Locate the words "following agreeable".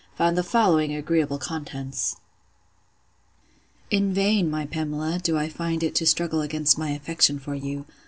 0.41-1.37